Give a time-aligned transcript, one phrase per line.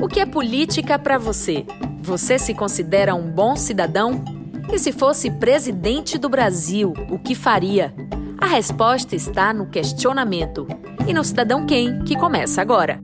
[0.00, 1.66] O que é política para você?
[2.00, 4.24] Você se considera um bom cidadão?
[4.72, 7.92] E se fosse presidente do Brasil, o que faria?
[8.40, 10.68] A resposta está no questionamento
[11.08, 13.00] e no Cidadão Quem, que começa agora.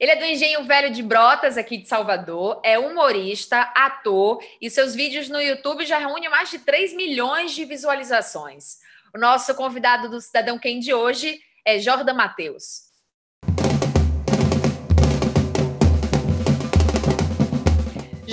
[0.00, 4.94] Ele é do Engenho Velho de Brotas, aqui de Salvador, é humorista, ator e seus
[4.94, 8.78] vídeos no YouTube já reúnem mais de 3 milhões de visualizações.
[9.14, 12.93] O nosso convidado do Cidadão Quem de hoje é Jordan Matheus.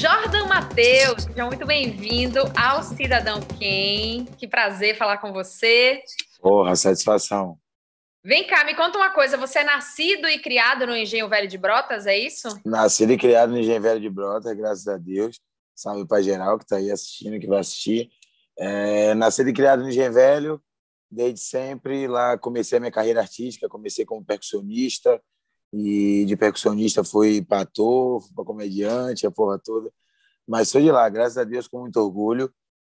[0.01, 4.25] Jordan Matheus, seja muito bem-vindo ao Cidadão Quem.
[4.35, 6.01] Que prazer falar com você.
[6.39, 7.59] Porra, satisfação.
[8.25, 9.37] Vem cá, me conta uma coisa.
[9.37, 12.47] Você é nascido e criado no Engenho Velho de Brotas, é isso?
[12.65, 15.39] Nascido e criado no Engenho Velho de Brotas, graças a Deus.
[15.75, 18.09] Salve para geral que está aí assistindo, que vai assistir.
[18.57, 20.59] É, nascido e criado no Engenho Velho,
[21.11, 22.07] desde sempre.
[22.07, 25.21] Lá comecei a minha carreira artística, comecei como percussionista,
[25.73, 29.91] e de percussionista fui para ator, para comediante, a porra toda.
[30.47, 32.51] Mas sou de lá, graças a Deus, com muito orgulho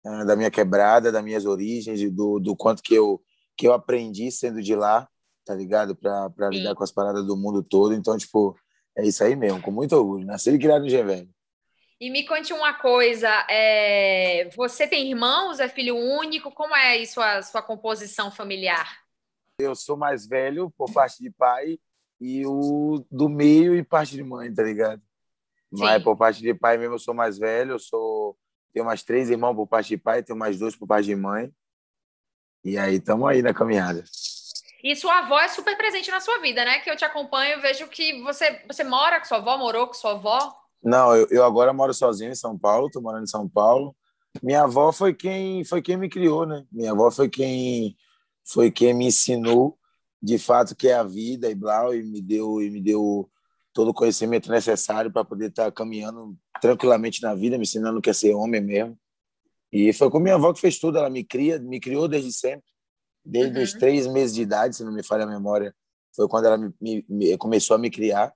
[0.06, 3.22] uh, da minha quebrada, das minhas origens, do, do quanto que eu,
[3.56, 5.08] que eu aprendi sendo de lá,
[5.46, 5.96] tá ligado?
[5.96, 7.94] Para lidar com as paradas do mundo todo.
[7.94, 8.58] Então, tipo,
[8.98, 10.26] é isso aí mesmo, com muito orgulho.
[10.26, 11.30] Nasci e criado no GV.
[12.02, 14.50] E me conte uma coisa, é...
[14.54, 16.52] você tem irmãos, é filho único?
[16.52, 19.00] Como é aí sua, sua composição familiar?
[19.58, 21.80] Eu sou mais velho por parte de pai
[22.20, 25.02] e o do meio e parte de mãe, tá ligado?
[25.74, 25.84] Sim.
[25.84, 28.38] Mas por parte de pai mesmo eu sou mais velho, eu sou
[28.74, 31.50] tenho mais três irmãos por parte de pai, tenho mais dois por parte de mãe.
[32.64, 34.04] E aí estamos aí na caminhada.
[34.84, 36.80] E sua avó é super presente na sua vida, né?
[36.80, 40.12] Que eu te acompanho, vejo que você você mora com sua avó, morou com sua
[40.12, 40.54] avó?
[40.84, 43.96] Não, eu, eu agora moro sozinho em São Paulo, tô morando em São Paulo.
[44.44, 46.66] Minha avó foi quem foi quem me criou, né?
[46.72, 47.96] Minha avó foi quem
[48.44, 49.78] foi quem me ensinou
[50.26, 53.30] de fato que é a vida e Blau e me deu e me deu
[53.72, 58.10] todo o conhecimento necessário para poder estar tá caminhando tranquilamente na vida, me ensinando que
[58.10, 58.98] é ser homem mesmo.
[59.72, 62.66] E foi com minha avó que fez tudo, ela me cria, me criou desde sempre,
[63.24, 63.64] desde uhum.
[63.64, 65.76] os três meses de idade, se não me falha a memória,
[66.16, 68.34] foi quando ela me, me, me, começou a me criar.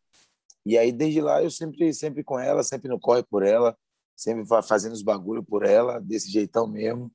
[0.63, 3.75] E aí desde lá eu sempre sempre com ela, sempre no corre por ela,
[4.15, 7.11] sempre fazendo os bagulho por ela, desse jeitão mesmo.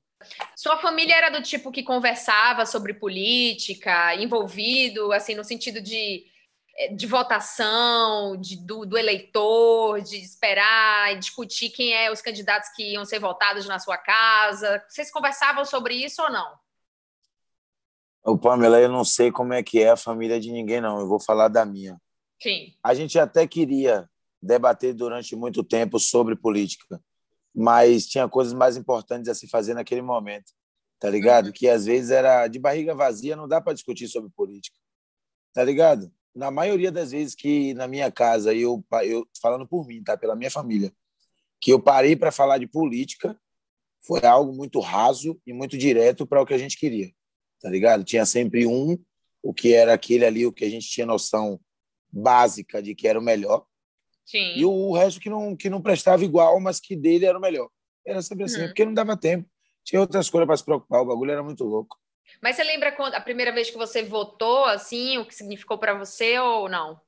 [0.56, 6.24] Sua família era do tipo que conversava sobre política, envolvido, assim, no sentido de,
[6.76, 12.70] eh, de votação, de, do, do eleitor, de esperar e discutir quem é os candidatos
[12.74, 14.82] que iam ser votados na sua casa.
[14.88, 16.54] Vocês conversavam sobre isso ou não?
[18.24, 20.98] O Pamela, eu não sei como é que é a família de ninguém, não.
[20.98, 22.00] Eu vou falar da minha.
[22.40, 22.74] Sim.
[22.82, 24.08] A gente até queria
[24.42, 27.00] debater durante muito tempo sobre política
[27.54, 30.52] mas tinha coisas mais importantes a se fazer naquele momento,
[30.98, 31.46] tá ligado?
[31.46, 31.52] Uhum.
[31.52, 34.76] Que às vezes era de barriga vazia, não dá para discutir sobre política,
[35.52, 36.12] tá ligado?
[36.34, 40.16] Na maioria das vezes que na minha casa, eu, eu falando por mim, tá?
[40.16, 40.92] Pela minha família,
[41.60, 43.38] que eu parei para falar de política,
[44.02, 47.10] foi algo muito raso e muito direto para o que a gente queria,
[47.60, 48.04] tá ligado?
[48.04, 48.98] Tinha sempre um,
[49.42, 51.60] o que era aquele ali, o que a gente tinha noção
[52.12, 53.64] básica de que era o melhor,
[54.24, 54.54] Sim.
[54.56, 57.68] E o resto que não, que não prestava igual, mas que dele era o melhor.
[58.06, 58.66] Era sempre assim, uhum.
[58.66, 59.48] porque não dava tempo.
[59.84, 61.98] Tinha outras coisas para se preocupar, o bagulho era muito louco.
[62.42, 65.94] Mas você lembra quando, a primeira vez que você votou, assim, o que significou para
[65.94, 67.00] você ou não?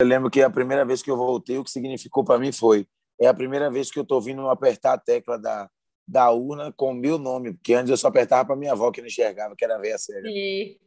[0.00, 2.86] Eu lembro que a primeira vez que eu voltei, o que significou para mim foi
[3.20, 5.70] é a primeira vez que eu estou vindo apertar a tecla da,
[6.08, 9.00] da urna com o meu nome, porque antes eu só apertava para minha avó que
[9.00, 10.26] não enxergava, que era a veia séria.
[10.26, 10.80] E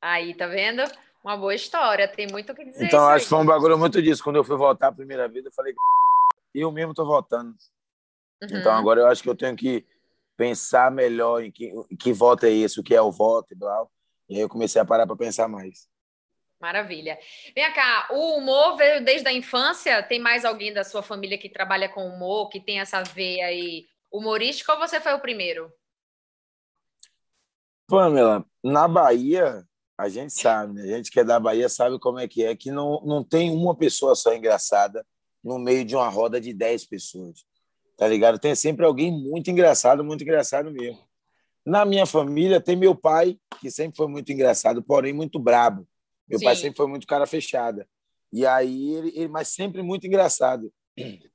[0.00, 0.82] aí, tá vendo?
[1.22, 2.84] Uma boa história, tem muito o que dizer.
[2.84, 4.24] Então, acho que foi um bagulho muito disso.
[4.24, 5.74] Quando eu fui voltar a primeira vez, eu falei,
[6.52, 7.54] eu mesmo tô voltando.
[8.42, 8.58] Uhum.
[8.58, 9.86] Então, agora eu acho que eu tenho que
[10.36, 13.56] pensar melhor em que, em que voto é esse, o que é o voto e
[13.56, 13.86] blá.
[14.28, 15.88] E aí eu comecei a parar para pensar mais.
[16.60, 17.18] Maravilha.
[17.54, 20.02] Vem cá, o humor veio desde a infância?
[20.02, 23.86] Tem mais alguém da sua família que trabalha com humor, que tem essa veia aí
[24.12, 25.72] humorística, ou você foi o primeiro?
[27.88, 29.66] Pamela, na Bahia,
[30.02, 30.82] a gente sabe, né?
[30.82, 33.50] a gente que é da Bahia sabe como é que é, que não, não tem
[33.50, 35.06] uma pessoa só engraçada
[35.42, 37.44] no meio de uma roda de 10 pessoas.
[37.96, 38.38] Tá ligado?
[38.38, 40.98] Tem sempre alguém muito engraçado, muito engraçado mesmo.
[41.64, 45.86] Na minha família tem meu pai, que sempre foi muito engraçado, porém muito brabo.
[46.28, 46.46] Meu Sim.
[46.46, 47.88] pai sempre foi muito cara fechada.
[48.32, 50.72] E aí ele, ele mas sempre muito engraçado.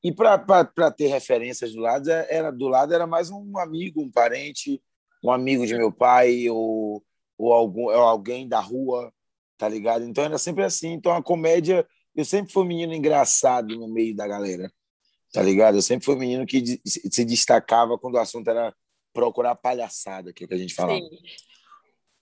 [0.00, 4.08] E para ter referências do lado, é, era do lado era mais um amigo, um
[4.08, 4.80] parente,
[5.24, 7.02] um amigo de meu pai ou
[7.38, 9.12] ou, algum, ou alguém da rua,
[9.56, 10.04] tá ligado?
[10.04, 10.92] Então era sempre assim.
[10.92, 14.70] Então a comédia, eu sempre fui um menino engraçado no meio da galera,
[15.32, 15.76] tá ligado?
[15.76, 18.74] Eu sempre fui um menino que se destacava quando o assunto era
[19.12, 20.98] procurar palhaçada, que é o que a gente falava.
[20.98, 21.08] Sim.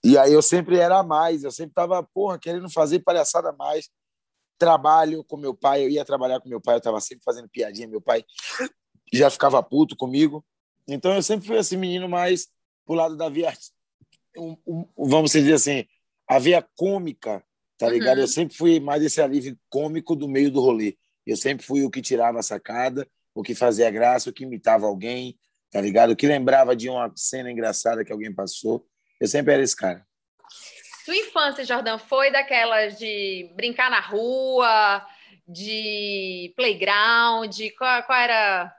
[0.03, 3.89] E aí eu sempre era mais, eu sempre tava, porra, querendo fazer palhaçada mais.
[4.57, 7.87] Trabalho com meu pai, eu ia trabalhar com meu pai, eu tava sempre fazendo piadinha,
[7.87, 8.23] meu pai
[9.13, 10.43] já ficava puto comigo.
[10.87, 12.47] Então eu sempre fui esse menino mais
[12.85, 13.53] pro lado da via,
[14.37, 15.85] um, um, vamos dizer assim,
[16.27, 17.43] a via cômica,
[17.77, 18.17] tá ligado?
[18.17, 18.23] Uhum.
[18.23, 20.97] Eu sempre fui mais esse alívio cômico do meio do rolê.
[21.25, 24.85] Eu sempre fui o que tirava a sacada, o que fazia graça, o que imitava
[24.85, 25.37] alguém,
[25.71, 26.11] tá ligado?
[26.11, 28.85] O que lembrava de uma cena engraçada que alguém passou.
[29.19, 30.05] Eu sempre era esse cara.
[31.03, 35.05] Sua infância, Jordão, foi daquelas de brincar na rua,
[35.47, 37.55] de playground?
[37.77, 38.75] Qual, qual, era,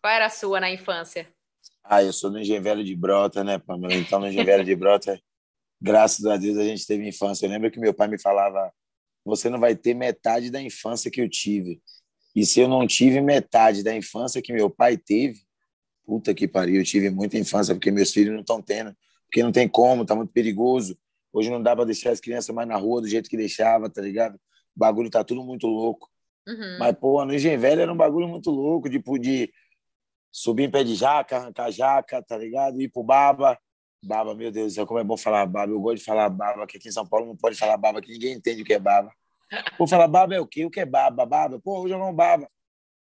[0.00, 1.26] qual era a sua na infância?
[1.82, 3.94] Ah, eu sou do Engenho Velho de Brota, né, Pamela?
[3.94, 5.20] Então, no Engenho Velho de Brota,
[5.80, 7.46] graças a Deus, a gente teve infância.
[7.46, 8.72] Eu lembro que meu pai me falava:
[9.24, 11.80] você não vai ter metade da infância que eu tive.
[12.34, 15.40] E se eu não tive metade da infância que meu pai teve,
[16.04, 18.94] puta que pariu, eu tive muita infância porque meus filhos não estão tendo,
[19.26, 20.96] porque não tem como, tá muito perigoso.
[21.32, 24.00] Hoje não dá para deixar as crianças mais na rua do jeito que deixava, tá
[24.00, 24.34] ligado?
[24.34, 26.08] O bagulho tá tudo muito louco.
[26.46, 26.78] Uhum.
[26.78, 29.52] Mas, pô, no Engenho Velho era um bagulho muito louco, tipo, de
[30.30, 32.80] subir em pé de jaca, arrancar jaca, tá ligado?
[32.80, 33.58] Ir pro baba.
[34.02, 35.72] Baba, meu Deus do céu, como é bom falar baba.
[35.72, 38.10] Eu gosto de falar baba, que aqui em São Paulo não pode falar baba, que
[38.12, 39.12] ninguém entende o que é baba.
[39.78, 40.64] Vou falar, baba é o quê?
[40.64, 41.26] O que é baba?
[41.26, 41.60] Baba?
[41.60, 42.48] Pô, vou jogar um baba.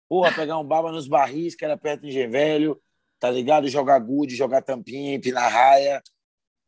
[0.08, 2.82] Porra, pegar um baba nos barris, que era perto do Engenho Velho,
[3.18, 3.68] tá ligado?
[3.68, 6.02] Jogar gude, jogar tampinha, empinar raia.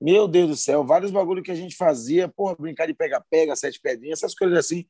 [0.01, 3.81] Meu Deus do céu, vários bagulhos que a gente fazia, porra, brincar de pega-pega, sete
[3.81, 4.87] pedrinhas, essas coisas assim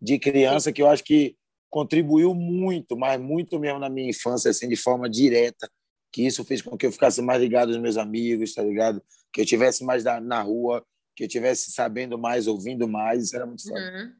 [0.00, 1.36] de criança que eu acho que
[1.70, 5.70] contribuiu muito, mas muito mesmo na minha infância, assim, de forma direta,
[6.12, 9.02] que isso fez com que eu ficasse mais ligado aos meus amigos, tá ligado?
[9.32, 10.84] Que eu tivesse mais na, na rua,
[11.14, 13.80] que eu tivesse sabendo mais, ouvindo mais, isso era muito foda.
[13.80, 14.12] Uhum.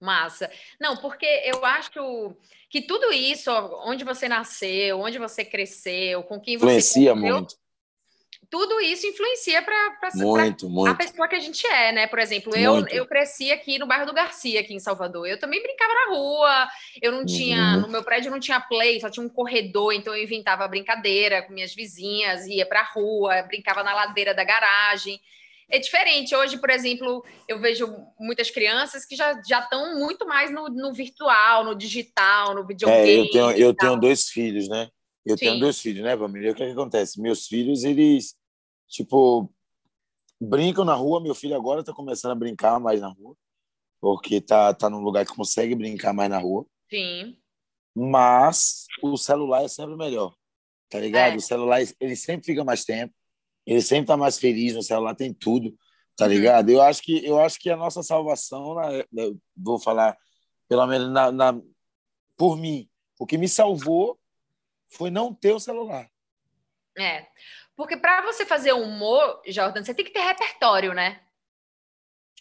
[0.00, 0.50] Massa.
[0.80, 1.90] Não, porque eu acho
[2.68, 3.50] que tudo isso,
[3.84, 7.56] onde você nasceu, onde você cresceu, com quem você Influencia muito.
[8.54, 12.06] Tudo isso influencia para a pessoa que a gente é, né?
[12.06, 15.26] Por exemplo, eu, eu cresci aqui no bairro do Garcia, aqui em Salvador.
[15.26, 16.68] Eu também brincava na rua,
[17.02, 17.80] eu não tinha, uhum.
[17.80, 21.52] no meu prédio não tinha play, só tinha um corredor, então eu inventava brincadeira com
[21.52, 25.20] minhas vizinhas, ia para a rua, brincava na ladeira da garagem
[25.68, 26.36] é diferente.
[26.36, 31.64] Hoje, por exemplo, eu vejo muitas crianças que já estão muito mais no, no, virtual,
[31.64, 33.10] no digital, no videogame.
[33.10, 34.90] É, eu tenho, eu tenho dois filhos, né?
[35.24, 35.46] Eu Sim.
[35.46, 36.52] tenho dois filhos, né, família?
[36.52, 37.20] O que, é que acontece?
[37.20, 38.34] Meus filhos, eles,
[38.94, 39.52] tipo,
[40.40, 41.20] brincam na rua.
[41.20, 43.36] Meu filho agora está começando a brincar mais na rua,
[44.00, 46.66] porque tá, tá num lugar que consegue brincar mais na rua.
[46.88, 47.36] Sim.
[47.94, 50.34] Mas o celular é sempre melhor,
[50.88, 51.34] tá ligado?
[51.34, 51.36] É.
[51.36, 53.14] O celular, ele sempre fica mais tempo
[53.66, 55.76] ele sempre tá mais feliz no celular, tem tudo,
[56.16, 56.30] tá uhum.
[56.30, 56.70] ligado?
[56.70, 58.74] Eu acho que eu acho que a nossa salvação,
[59.12, 60.16] né, vou falar
[60.68, 61.60] pelo menos na, na,
[62.36, 62.88] por mim,
[63.18, 64.18] o que me salvou
[64.88, 66.08] foi não ter o celular.
[66.96, 67.26] É.
[67.76, 71.20] Porque para você fazer humor, Jordan, você tem que ter repertório, né?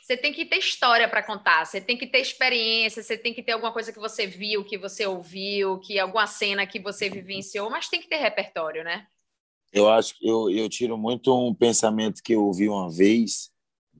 [0.01, 3.41] Você tem que ter história para contar, você tem que ter experiência, você tem que
[3.41, 7.69] ter alguma coisa que você viu, que você ouviu, que alguma cena que você vivenciou,
[7.69, 9.07] mas tem que ter repertório, né?
[9.71, 13.49] Eu acho que eu, eu tiro muito um pensamento que eu ouvi uma vez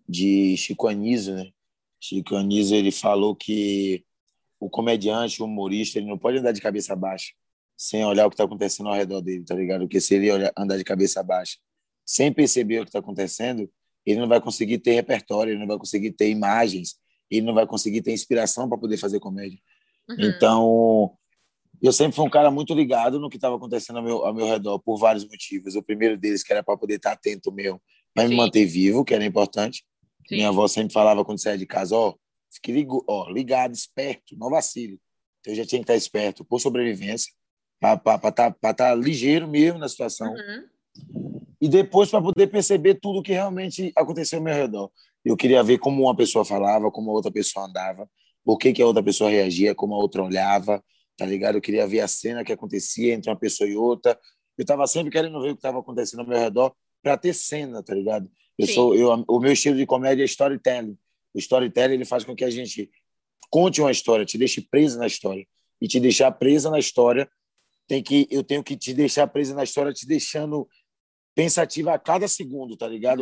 [0.08, 1.52] de Chico Anísio, né?
[2.00, 4.06] Chico Anísio, ele falou que
[4.60, 7.34] o comediante, o humorista, ele não pode andar de cabeça baixa
[7.78, 9.82] sem olhar o que está acontecendo ao redor dele, tá ligado?
[9.82, 11.58] Porque se ele olhar, andar de cabeça baixa
[12.06, 13.70] sem perceber o que está acontecendo,
[14.06, 16.96] ele não vai conseguir ter repertório, ele não vai conseguir ter imagens,
[17.30, 19.60] ele não vai conseguir ter inspiração para poder fazer comédia.
[20.10, 20.18] Uhum.
[20.20, 21.18] Então,
[21.82, 24.46] eu sempre fui um cara muito ligado no que estava acontecendo ao meu, ao meu
[24.46, 25.76] redor, por vários motivos.
[25.76, 27.82] O primeiro deles, que era para poder estar atento mesmo,
[28.14, 29.86] para me manter vivo, que era importante.
[30.28, 30.36] Sim.
[30.36, 32.16] Minha avó sempre falava quando saía de casa, ó,
[32.54, 35.00] fique ligo, ligado, esperto, não vacile.
[35.40, 37.34] Então eu já tinha que estar esperto por sobrevivência,
[37.84, 40.32] para estar tá, tá ligeiro mesmo na situação.
[40.32, 40.64] Uhum.
[41.60, 44.90] E depois para poder perceber tudo que realmente aconteceu ao meu redor.
[45.24, 48.10] Eu queria ver como uma pessoa falava, como a outra pessoa andava,
[48.44, 50.84] por que, que a outra pessoa reagia, como a outra olhava,
[51.18, 51.56] tá ligado?
[51.56, 54.18] Eu queria ver a cena que acontecia entre uma pessoa e outra.
[54.58, 57.84] Eu tava sempre querendo ver o que estava acontecendo ao meu redor para ter cena,
[57.84, 58.30] tá ligado?
[58.58, 58.74] Eu Sim.
[58.74, 60.98] sou eu o meu estilo de comédia é storytelling.
[61.34, 62.90] O storytelling ele faz com que a gente
[63.50, 65.46] conte uma história, te deixe presa na história.
[65.82, 67.30] E te deixar presa na história,
[67.88, 70.68] tem que eu tenho que te deixar presa na história, te deixando
[71.36, 73.22] pensativa a cada segundo, tá ligado?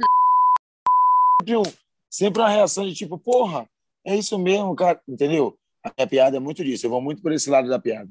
[1.41, 1.63] Sempre, um,
[2.09, 3.69] sempre uma reação de tipo, porra,
[4.05, 5.57] é isso mesmo, cara, entendeu?
[5.83, 8.09] A minha piada é muito disso, eu vou muito por esse lado da piada.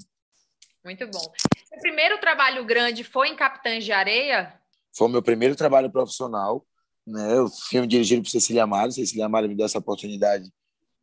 [0.84, 1.32] Muito bom.
[1.72, 4.54] O primeiro trabalho grande foi em Capitães de Areia?
[4.96, 6.66] Foi o meu primeiro trabalho profissional,
[7.06, 7.40] né?
[7.40, 8.90] O filme dirigido por Cecília Amaro.
[8.90, 10.50] Cecília Amaro me deu essa oportunidade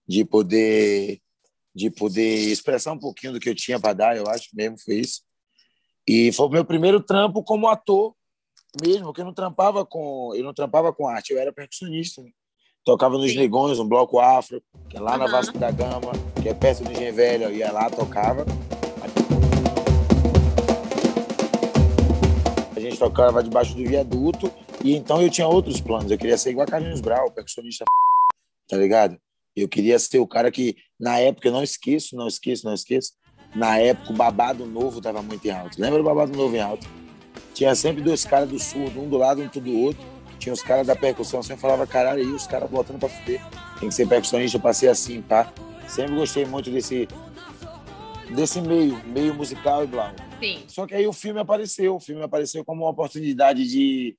[0.07, 1.19] de poder
[1.75, 4.95] de poder expressar um pouquinho do que eu tinha para dar, eu acho mesmo foi
[4.95, 5.21] isso.
[6.07, 8.15] E foi o meu primeiro trampo como ator
[8.81, 12.21] mesmo, porque eu não trampava com, eu não trampava com arte, eu era percussionista.
[12.21, 12.29] Né?
[12.85, 13.35] Tocava nos.
[13.35, 15.17] Negões, um bloco afro, que é lá uhum.
[15.17, 16.11] na Vasco da Gama,
[16.41, 18.45] que é perto do Engenho Velho, eu ia lá, tocava.
[22.73, 24.49] A gente tocava debaixo do viaduto,
[24.81, 26.09] e então eu tinha outros planos.
[26.09, 27.83] Eu queria ser igual a Carlinhos Brau, percussionista,
[28.69, 29.19] tá ligado?
[29.53, 33.11] Eu queria ser o cara que, na época, eu não esqueço, não esqueço, não esqueço,
[33.57, 35.81] na época o Babado Novo estava muito em alto.
[35.81, 36.87] Lembra do Babado Novo em alto?
[37.55, 40.05] Tinha sempre dois caras do sul, um do lado, um do outro.
[40.37, 43.41] Tinha os caras da percussão, sempre falava, caralho, aí os caras botando pra fuder.
[43.79, 45.51] Tem que ser percussionista, eu passei assim, pá.
[45.87, 47.07] Sempre gostei muito desse,
[48.35, 50.13] desse meio, meio musical e blau.
[50.39, 50.63] Sim.
[50.67, 54.15] Só que aí o filme apareceu, o filme apareceu como uma oportunidade de,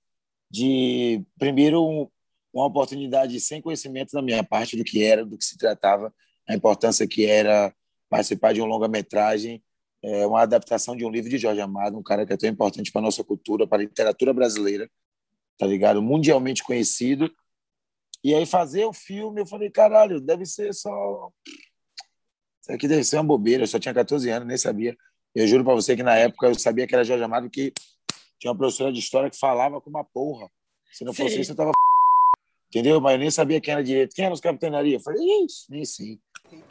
[0.50, 2.10] de primeiro,
[2.52, 6.12] uma oportunidade sem conhecimento da minha parte do que era, do que se tratava,
[6.48, 7.72] a importância que era
[8.08, 9.62] participar de um longa-metragem,
[10.02, 12.92] é, uma adaptação de um livro de Jorge Amado, um cara que é tão importante
[12.92, 14.90] para a nossa cultura, para a literatura brasileira,
[15.58, 16.00] tá ligado?
[16.00, 17.30] Mundialmente conhecido.
[18.22, 21.30] E aí fazer o filme, eu falei, caralho, deve ser só...
[22.62, 24.96] Isso aqui deve ser uma bobeira, eu só tinha 14 anos, nem sabia.
[25.34, 27.72] Eu juro para você que na época eu sabia que era Jorge Amado, que
[28.38, 30.50] tinha uma professora de história que falava com uma porra.
[30.92, 31.40] Se não fosse Sim.
[31.40, 31.72] isso, eu tava...
[32.68, 33.00] Entendeu?
[33.00, 34.14] Mas eu nem sabia quem era direito.
[34.14, 34.96] Quem era os capitanaria?
[34.96, 36.18] Eu falei, isso, nem sim.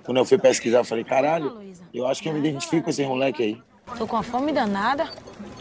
[0.03, 1.61] Quando eu fui pesquisar, eu falei, caralho,
[1.93, 3.61] eu acho que eu me identifico com esse moleque aí.
[3.97, 5.09] Tô com a fome danada.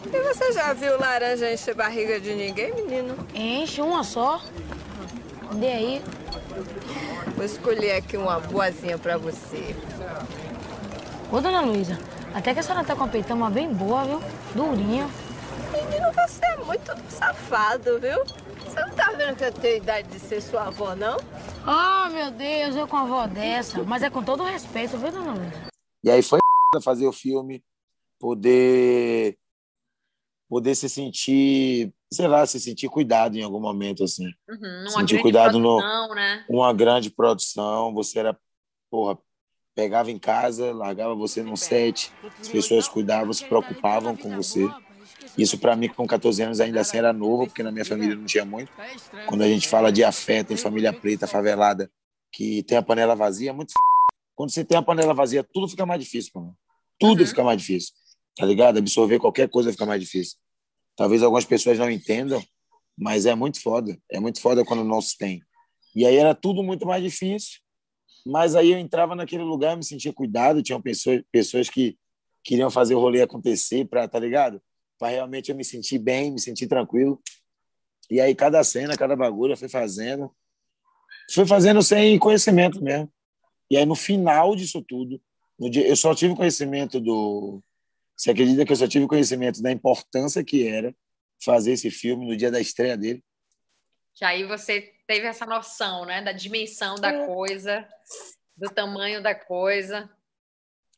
[0.05, 3.15] E você já viu laranja encher barriga de ninguém, menino?
[3.33, 4.41] Enche uma só.
[5.53, 6.01] Dê aí.
[7.35, 9.75] Vou escolher aqui uma boazinha pra você.
[11.31, 11.99] Ô, dona Luísa,
[12.33, 14.21] até que a senhora tá com a peitama bem boa, viu?
[14.55, 15.09] Durinha.
[15.71, 18.23] Menino, você é muito safado, viu?
[18.67, 21.17] Você não tá vendo que eu tenho idade de ser sua avó, não?
[21.65, 23.83] Ah, meu Deus, eu com a avó dessa.
[23.83, 25.67] Mas é com todo respeito, viu, dona Luísa?
[26.03, 26.39] E aí foi
[26.83, 27.63] fazer o filme,
[28.19, 29.37] poder
[30.49, 34.27] poder se sentir, sei lá, se sentir cuidado em algum momento, assim.
[34.49, 36.45] Uhum, sentir cuidado produção, no, né?
[36.49, 38.39] Uma grande produção, você era,
[38.89, 39.17] porra,
[39.75, 44.67] pegava em casa, largava você num set, as pessoas cuidavam, se preocupavam com você.
[45.37, 48.25] Isso para mim com 14 anos ainda assim era novo, porque na minha família não
[48.25, 48.71] tinha muito.
[49.27, 51.91] Quando a gente fala de afeto em família preta, favelada,
[52.31, 53.75] que tem a panela vazia, é muito f...
[54.35, 56.55] Quando você tem a panela vazia, tudo fica mais difícil, mano.
[56.99, 57.27] Tudo uhum.
[57.27, 57.93] fica mais difícil.
[58.35, 58.77] Tá ligado?
[58.77, 60.37] Absorver qualquer coisa fica mais difícil.
[60.95, 62.43] Talvez algumas pessoas não entendam,
[62.97, 63.97] mas é muito foda.
[64.11, 65.41] É muito foda quando não se tem.
[65.95, 67.59] E aí era tudo muito mais difícil.
[68.25, 71.97] Mas aí eu entrava naquele lugar, me sentia cuidado, tinham pessoas, pessoas que
[72.43, 74.61] queriam fazer o rolê acontecer para, tá ligado?
[74.97, 77.21] Para realmente eu me sentir bem, me sentir tranquilo.
[78.09, 80.33] E aí cada cena, cada bagulho eu fui fazendo,
[81.31, 83.11] fui fazendo sem conhecimento mesmo.
[83.69, 85.21] E aí no final disso tudo,
[85.59, 87.61] no dia, eu só tive conhecimento do,
[88.17, 90.93] você acredita que eu só tive conhecimento da importância que era
[91.43, 93.23] fazer esse filme no dia da estreia dele?
[94.19, 97.27] Já aí você teve essa noção, né, da dimensão da é.
[97.27, 97.87] coisa,
[98.55, 100.09] do tamanho da coisa.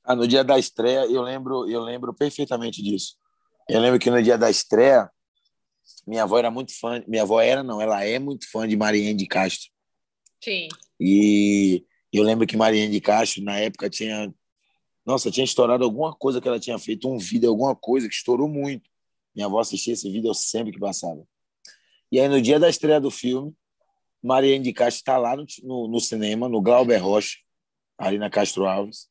[0.02, 3.18] Ah, no dia da estreia, eu lembro, eu lembro perfeitamente disso.
[3.70, 5.10] Eu lembro que no dia da estreia,
[6.08, 7.04] minha avó era muito fã.
[7.08, 9.70] Minha avó era, não, ela é muito fã de Mariene de Castro.
[10.44, 10.68] Sim.
[11.00, 14.34] E eu lembro que Mariene de Castro, na época, tinha.
[15.06, 18.48] Nossa, tinha estourado alguma coisa que ela tinha feito, um vídeo, alguma coisa que estourou
[18.48, 18.90] muito.
[19.36, 21.24] Minha avó assistia esse vídeo sempre que passava.
[22.12, 23.54] E aí, no dia da estreia do filme,
[24.22, 27.38] Mariene de Castro está lá no, no, no, cinema, no Glauber Rocha,
[27.98, 29.09] ali na Castro Alves.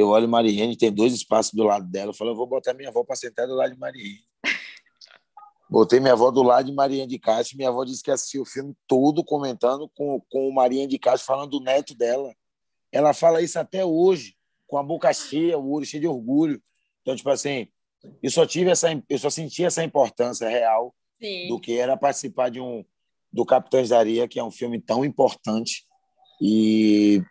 [0.00, 2.10] Eu olho Mariene, tem dois espaços do lado dela.
[2.10, 4.24] Eu falo, eu vou botar minha avó para sentar do lado de Mariene.
[5.70, 7.56] Botei minha avó do lado de Mariene de Castro.
[7.56, 11.26] Minha avó disse que assistiu o filme todo comentando com, com o Mariene de Castro,
[11.26, 12.34] falando do neto dela.
[12.92, 14.36] Ela fala isso até hoje,
[14.66, 16.62] com a boca cheia, o olho cheio de orgulho.
[17.02, 17.68] Então, tipo assim,
[18.22, 21.48] eu só tive essa, eu só senti essa importância real Sim.
[21.48, 22.84] do que era participar de um
[23.32, 25.84] do Capitães da Areia, que é um filme tão importante.
[26.40, 27.22] E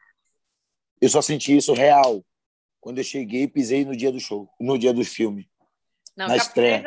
[1.02, 2.24] eu só senti isso real
[2.86, 5.50] quando eu cheguei pisei no dia do show, no dia do filme.
[6.16, 6.84] Não, na estreia.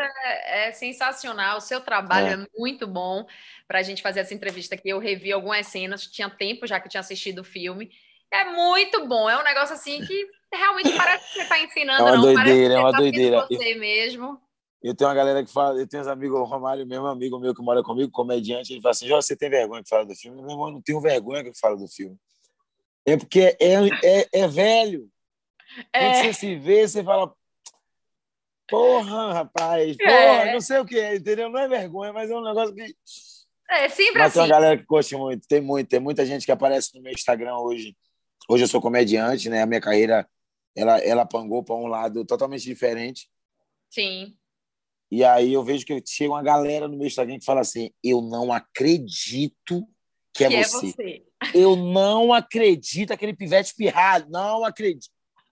[0.46, 3.26] É, sensacional, o seu trabalho é, é muito bom
[3.66, 4.88] para a gente fazer essa entrevista aqui.
[4.88, 7.90] Eu revi algumas cenas, tinha tempo já que eu tinha assistido o filme.
[8.30, 12.04] É muito bom, é um negócio assim que realmente parece que você está ensinando, é
[12.04, 13.46] uma não, doideira, é uma tá doideira.
[13.48, 14.40] Você eu, mesmo.
[14.80, 17.52] Eu tenho uma galera que fala, eu tenho uns amigos, o Romário, mesmo amigo meu
[17.52, 20.40] que mora comigo, comediante, ele fala assim: você tem vergonha que fala do filme?
[20.40, 22.16] Meu irmão, não tenho vergonha que fala do filme.
[23.04, 25.10] É porque é, é, é velho.
[25.92, 26.00] É.
[26.00, 27.32] Quando você se vê, você fala,
[28.68, 30.52] porra, rapaz, porra, é.
[30.52, 31.50] não sei o que é, entendeu?
[31.50, 32.94] Não é vergonha, mas é um negócio que.
[33.70, 34.34] É sempre mas assim.
[34.34, 37.12] Tem uma galera que curte muito, tem muito, tem muita gente que aparece no meu
[37.12, 37.96] Instagram hoje.
[38.48, 39.62] Hoje eu sou comediante, né?
[39.62, 40.26] A minha carreira
[40.74, 43.28] ela, ela pangou para um lado totalmente diferente.
[43.90, 44.34] Sim.
[45.10, 48.20] E aí eu vejo que chega uma galera no meu Instagram que fala assim: eu
[48.20, 49.86] não acredito
[50.34, 50.86] que é, que você.
[50.86, 51.24] é você.
[51.54, 55.08] Eu não acredito aquele pivete pirralho, não acredito.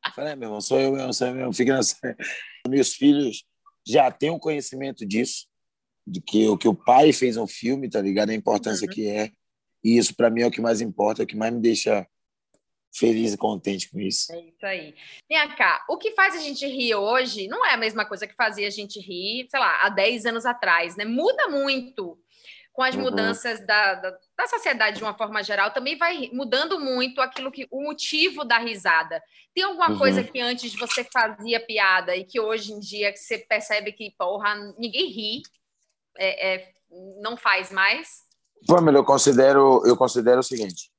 [0.06, 1.52] Eu falei, é, meu irmão, sou eu mesmo, sou eu mesmo.
[1.52, 1.96] Fica nessa...
[2.68, 3.44] Meus filhos
[3.86, 5.46] já têm um conhecimento disso,
[6.06, 8.30] de que o que o pai fez um filme, tá ligado?
[8.30, 8.92] A importância Uhum.
[8.92, 9.30] que é.
[9.84, 12.06] E isso, para mim, é o que mais importa, é o que mais me deixa
[12.94, 14.32] feliz e contente com isso.
[14.32, 14.94] É isso aí.
[15.28, 18.34] Vem cá, o que faz a gente rir hoje não é a mesma coisa que
[18.34, 21.04] fazia a gente rir, sei lá, há 10 anos atrás, né?
[21.04, 22.18] Muda muito
[22.76, 23.04] com as Uhum.
[23.04, 27.66] mudanças da, da, da sociedade de uma forma geral, também vai mudando muito aquilo que
[27.70, 29.22] o motivo da risada.
[29.54, 29.98] Tem alguma Uhum.
[29.98, 34.14] coisa que antes você fazia piada e que hoje em dia que você percebe que,
[34.18, 35.42] porra, ninguém ri,
[36.18, 36.72] é, é,
[37.22, 38.26] não faz mais?
[38.66, 40.90] Pamela, eu considero, eu considero o seguinte: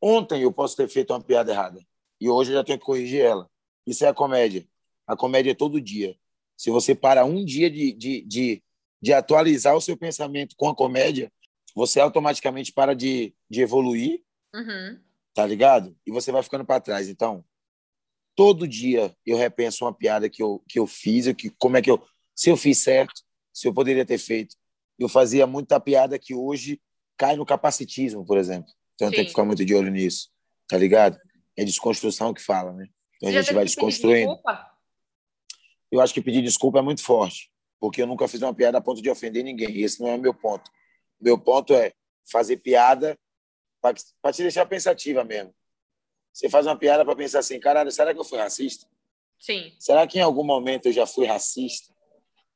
[0.00, 1.80] ontem eu posso ter feito uma piada errada
[2.20, 3.50] e hoje eu já tenho que corrigir ela.
[3.84, 4.64] Isso é a comédia.
[5.08, 6.14] A comédia é todo dia.
[6.56, 8.63] Se você para um dia de, de, de,
[9.04, 11.30] de atualizar o seu pensamento com a comédia,
[11.76, 14.22] você automaticamente para de, de evoluir,
[14.54, 14.98] Uhum.
[15.34, 15.94] tá ligado?
[16.06, 17.06] E você vai ficando para trás.
[17.06, 17.44] Então,
[18.34, 21.90] todo dia eu repenso uma piada que eu, que eu fiz, que, como é que
[21.90, 22.02] eu.
[22.34, 23.20] Se eu fiz certo,
[23.52, 24.56] se eu poderia ter feito.
[24.98, 26.80] Eu fazia muita piada que hoje
[27.18, 28.72] cai no capacitismo, por exemplo.
[28.94, 29.16] Então, Sim.
[29.16, 30.30] que ficar muito de olho nisso,
[30.66, 31.18] tá ligado?
[31.58, 32.86] É desconstrução que fala, né?
[33.16, 34.32] Então, Você a gente vai desconstruindo.
[34.32, 34.70] desculpa?
[35.92, 37.50] Eu acho que pedir desculpa é muito forte,
[37.84, 39.82] porque eu nunca fiz uma piada a ponto de ofender ninguém.
[39.82, 40.70] Esse não é o meu ponto.
[41.20, 41.92] Meu ponto é
[42.24, 43.14] fazer piada
[43.78, 45.54] para te deixar pensativa mesmo.
[46.32, 48.86] Você faz uma piada para pensar assim, caralho, será que eu fui racista?
[49.38, 49.70] Sim.
[49.78, 51.92] Será que em algum momento eu já fui racista?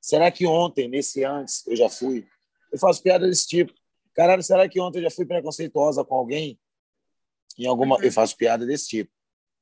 [0.00, 2.26] Será que ontem, nesse antes, eu já fui?
[2.72, 3.74] Eu faço piada desse tipo.
[4.14, 6.58] Caralho, será que ontem eu já fui preconceituosa com alguém?
[7.58, 8.02] Em alguma, Uhum.
[8.02, 9.12] eu faço piada desse tipo.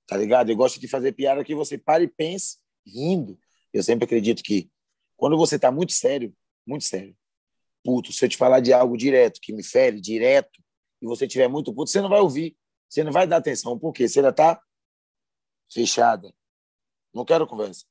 [0.07, 0.49] Tá ligado?
[0.49, 3.37] Eu gosto de fazer piada que você pare e pense rindo.
[3.73, 4.71] Eu sempre acredito que
[5.17, 6.35] quando você tá muito sério,
[6.67, 7.17] muito sério,
[7.83, 10.61] puto, se eu te falar de algo direto, que me fere direto,
[11.01, 12.57] e você tiver muito puto, você não vai ouvir.
[12.89, 13.79] Você não vai dar atenção.
[13.79, 14.09] Por quê?
[14.09, 14.61] Você ainda tá
[15.73, 16.33] fechada.
[17.13, 17.85] Não quero conversa.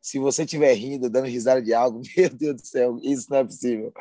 [0.00, 3.44] Se você estiver rindo, dando risada de algo, meu Deus do céu, isso não é
[3.44, 3.92] possível.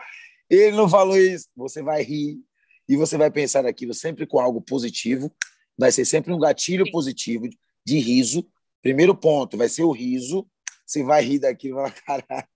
[0.49, 1.47] Ele não falou isso.
[1.55, 2.39] Você vai rir
[2.87, 5.33] e você vai pensar naquilo sempre com algo positivo.
[5.77, 7.47] Vai ser sempre um gatilho positivo
[7.85, 8.47] de riso.
[8.81, 10.47] Primeiro ponto vai ser o riso.
[10.91, 12.47] Você vai rir daquilo e vai falar, caralho,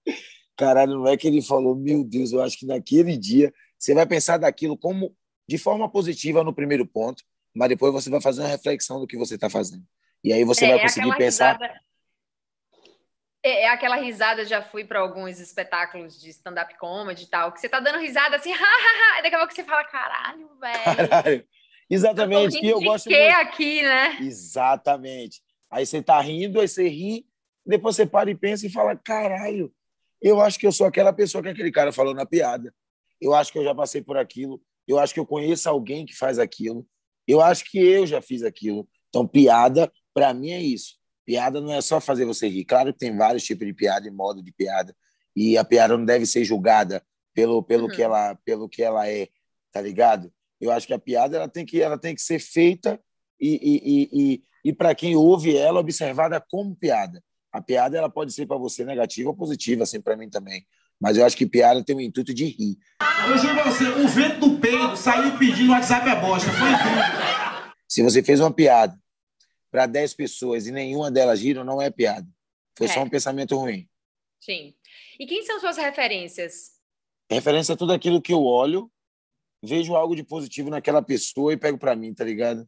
[0.58, 4.06] caralho, não é que ele falou, meu Deus, eu acho que naquele dia você vai
[4.06, 5.15] pensar daquilo como
[5.48, 7.24] de forma positiva no primeiro ponto,
[7.56, 9.86] mas depois você vai fazer uma reflexão do que você está fazendo.
[10.21, 11.54] E aí você vai conseguir aquela pensar.
[11.54, 11.80] risada-
[13.41, 17.62] É, é aquela risada, já fui para alguns espetáculos de stand-up comedy e tal, que
[17.62, 20.50] você tá dando risada assim, ha, ha, ha, e daqui a pouco você fala, caralho,
[20.60, 20.84] velho.
[20.84, 21.48] Caralho.
[21.89, 23.38] Exatamente, que eu de gosto quê muito.
[23.38, 24.17] aqui, né?
[24.19, 25.41] Exatamente.
[25.71, 27.26] Aí você tá rindo, aí você ri,
[27.65, 29.73] depois você para e pensa e fala: caralho,
[30.21, 32.73] eu acho que eu sou aquela pessoa que aquele cara falou na piada.
[33.19, 34.62] Eu acho que eu já passei por aquilo.
[34.88, 36.86] Eu acho que eu conheço alguém que faz aquilo.
[37.28, 38.88] Eu acho que eu já fiz aquilo.
[39.10, 40.95] Então, piada, para mim, é isso.
[41.25, 42.65] Piada não é só fazer você rir.
[42.65, 44.95] Claro que tem vários tipos de piada e modo de piada.
[45.36, 47.91] E a piada não deve ser julgada pelo, pelo, Uhum.
[47.91, 49.28] que, ela, pelo que ela é,
[49.71, 50.32] tá ligado?
[50.62, 52.99] Eu acho que a piada ela tem que, ela tem que ser feita
[53.39, 57.23] e, e, e, e, e para quem ouve ela, observada como piada.
[57.55, 60.67] A piada ela pode ser para você negativa ou positiva, assim, para mim também.
[60.99, 62.77] Mas eu acho que piada tem o intuito de rir.
[63.29, 66.51] Eu juro pra você, o vento do peido saiu pedindo WhatsApp é bosta.
[66.51, 67.73] Foi incrível.
[67.87, 68.99] Se você fez uma piada
[69.71, 72.27] para 10 pessoas e nenhuma delas riram, não é piada.
[72.77, 72.89] Foi É.
[72.89, 73.87] só um pensamento ruim.
[74.41, 74.73] Sim.
[75.17, 76.71] E quem são suas referências?
[77.31, 78.91] Referência a tudo aquilo que eu olho,
[79.63, 82.67] vejo algo de positivo naquela pessoa e pego para mim, tá ligado?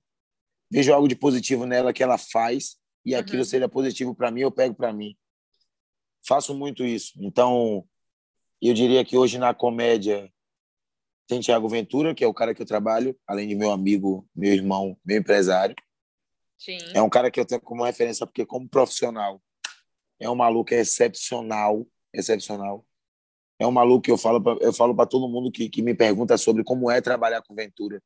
[0.71, 3.45] Vejo algo de positivo nela que ela faz e aquilo Uhum.
[3.45, 5.15] seja positivo para mim, eu pego para mim.
[6.27, 7.13] Faço muito isso.
[7.21, 7.87] Então,
[8.61, 10.29] eu diria que hoje na comédia
[11.25, 14.53] tem Tiago Ventura, que é o cara que eu trabalho, além de meu amigo, meu
[14.53, 15.73] irmão, meu empresário.
[16.57, 16.79] Sim.
[16.93, 19.41] É um cara que eu tenho como referência porque como profissional
[20.19, 22.85] é um maluco excepcional, excepcional.
[23.57, 25.93] É um maluco que eu falo pra, eu falo para todo mundo que, que me
[25.93, 28.03] pergunta sobre como é trabalhar com Ventura.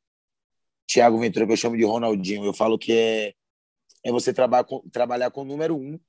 [0.85, 3.33] Tiago Ventura, que eu chamo de Ronaldinho, eu falo que é
[4.03, 5.99] é você trabalhar com, trabalhar com o número um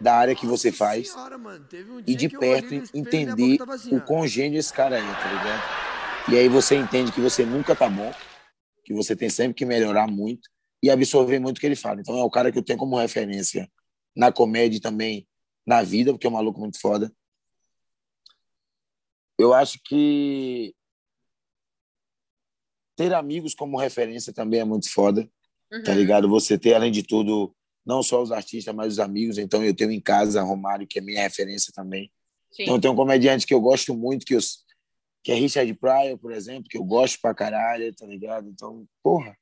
[0.00, 4.00] da área que você faz Senhora, um e de perto entender assim, o ó.
[4.00, 6.32] quão gênio esse cara é, tá ligado?
[6.32, 8.12] E aí você entende que você nunca tá bom,
[8.84, 10.48] que você tem sempre que melhorar muito
[10.82, 12.00] e absorver muito o que ele fala.
[12.00, 13.70] Então é o cara que eu tenho como referência
[14.16, 15.28] na comédia e também
[15.66, 17.12] na vida, porque é um maluco muito foda.
[19.38, 20.74] Eu acho que
[22.96, 25.28] ter amigos como referência também é muito foda
[25.82, 25.98] tá Uhum.
[25.98, 26.28] ligado?
[26.28, 29.38] Você ter, além de tudo, não só os artistas, mas os amigos.
[29.38, 32.10] Então, eu tenho em casa Romário, que é minha referência também.
[32.50, 32.62] Sim.
[32.62, 34.40] Então tem um comediante que eu gosto muito, que, eu,
[35.24, 38.48] que é Richard Pryor, por exemplo, que eu gosto pra caralho, tá ligado?
[38.48, 39.36] Então, porra.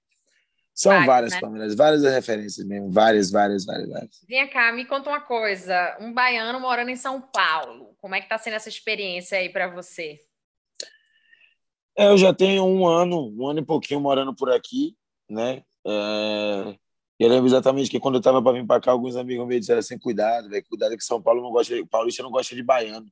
[0.75, 1.69] São várias, né?
[1.77, 4.25] várias referências mesmo, várias, várias, várias, várias.
[4.27, 5.99] Vem cá, me conta uma coisa.
[6.01, 9.69] Um baiano morando em São Paulo, como é que tá sendo essa experiência aí para
[9.69, 10.19] você?
[11.97, 14.97] É, eu já tenho um ano, um ano e pouquinho morando por aqui,
[15.29, 15.63] né?
[15.87, 16.77] É...
[17.19, 19.81] Eu lembro exatamente que quando eu estava para vir para cá, alguns amigos meus disseram
[19.81, 21.85] assim: cuidado, velho, cuidado que São Paulo não gosta, de...
[21.87, 23.07] paulista não gosta de baiano.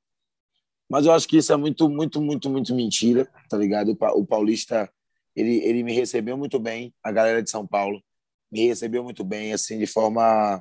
[0.88, 3.96] Mas eu acho que isso é muito, muito, muito, muito mentira, tá ligado?
[4.14, 4.90] O paulista,
[5.36, 8.02] ele, ele me recebeu muito bem, a galera de São Paulo
[8.50, 10.60] me recebeu muito bem, assim, de forma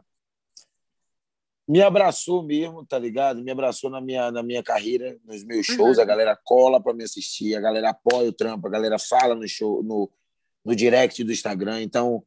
[1.70, 3.44] me abraçou mesmo, tá ligado?
[3.44, 5.98] Me abraçou na minha, na minha carreira, nos meus shows.
[5.98, 6.04] Uhum.
[6.04, 9.48] A galera cola para me assistir, a galera apoia o trampo, a galera fala no
[9.48, 10.10] show, no,
[10.66, 11.82] no direct do Instagram.
[11.82, 12.24] Então,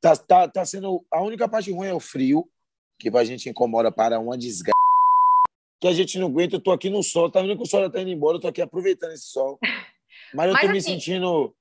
[0.00, 1.04] tá, tá, tá sendo.
[1.10, 2.48] A única parte ruim é o frio,
[2.98, 4.72] que a gente incomoda para uma desgraça.
[5.80, 6.56] Que a gente não aguenta.
[6.56, 8.40] Eu tô aqui no sol, tá vendo que o sol já tá indo embora, eu
[8.40, 9.58] tô aqui aproveitando esse sol.
[10.34, 11.54] Mas eu Mas, tô assim, me sentindo.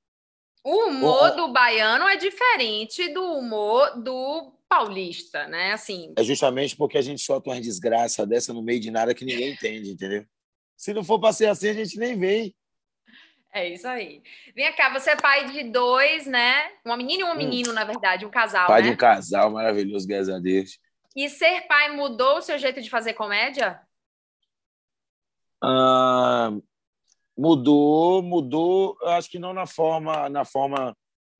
[0.63, 5.73] O humor do baiano é diferente do humor do paulista, né?
[5.73, 6.13] Assim.
[6.15, 9.53] É justamente porque a gente solta uma desgraça dessa no meio de nada que ninguém
[9.53, 10.23] entende, entendeu?
[10.77, 12.55] Se não for para ser assim, a gente nem vem.
[13.53, 14.23] É isso aí.
[14.55, 16.71] Vem cá, você é pai de dois, né?
[16.85, 17.35] Uma menina e um hum.
[17.35, 18.87] menino, na verdade, um casal, pai né?
[18.87, 20.79] de um casal maravilhoso, graças a Deus.
[21.15, 23.81] E ser pai mudou o seu jeito de fazer comédia?
[25.61, 26.51] Ah,
[27.37, 28.97] mudou, mudou.
[29.03, 30.95] Acho que não na forma, na forma,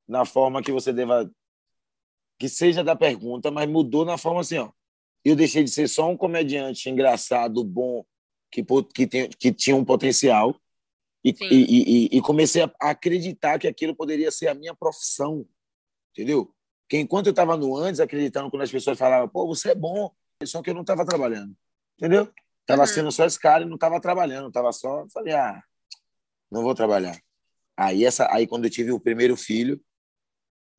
[0.06, 1.30] na forma que você deva
[2.38, 4.70] que seja da pergunta, mas mudou na forma assim, ó.
[5.24, 8.04] Eu deixei de ser só um comediante engraçado, bom,
[8.50, 10.56] que, que, tem, que tinha um potencial,
[11.24, 15.46] e, e, e, e, comecei a acreditar que aquilo poderia ser a minha profissão,
[16.10, 16.52] entendeu?
[16.88, 20.12] Que enquanto eu estava no antes, acreditando quando as pessoas falavam, pô, você é bom,
[20.44, 21.54] só que eu não estava trabalhando,
[21.96, 22.32] entendeu?
[22.60, 22.86] Estava uhum.
[22.86, 25.62] sendo só esse cara e não estava trabalhando, estava só, falei, ah,
[26.50, 27.16] não vou trabalhar.
[27.76, 29.80] Aí, essa, aí quando eu tive o primeiro filho,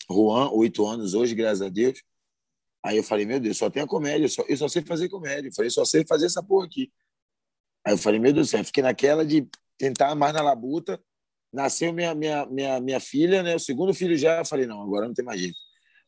[0.09, 2.01] Juan, oito anos hoje, graças a Deus.
[2.83, 5.07] Aí eu falei, meu Deus, só tem a comédia, eu só, eu só sei fazer
[5.07, 5.47] comédia.
[5.47, 6.91] Eu falei, só sei fazer essa porra aqui.
[7.85, 10.99] Aí eu falei, meu Deus do céu, fiquei naquela de tentar mais na labuta.
[11.51, 13.55] Nasceu minha, minha, minha, minha filha, né?
[13.55, 15.57] O segundo filho já, eu falei, não, agora não tem mais jeito.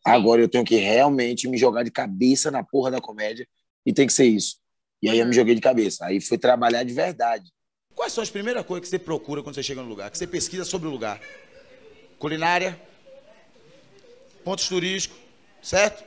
[0.04, 3.48] Agora eu tenho que realmente me jogar de cabeça na porra da comédia
[3.86, 4.58] e tem que ser isso.
[5.02, 6.06] E aí eu me joguei de cabeça.
[6.06, 7.52] Aí fui trabalhar de verdade.
[7.94, 10.12] Quais são as primeiras coisas que você procura quando você chega no lugar?
[10.12, 11.20] Que você pesquisa sobre o lugar?
[12.20, 12.80] Culinária,
[14.44, 15.18] pontos turísticos,
[15.62, 16.04] certo?